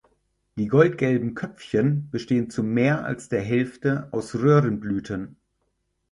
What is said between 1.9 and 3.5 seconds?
bestehen zu mehr als der